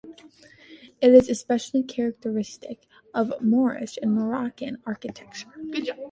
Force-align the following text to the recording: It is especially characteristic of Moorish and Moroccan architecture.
It 0.99 1.13
is 1.13 1.29
especially 1.29 1.83
characteristic 1.83 2.87
of 3.13 3.33
Moorish 3.39 3.99
and 4.01 4.11
Moroccan 4.15 4.79
architecture. 4.83 5.53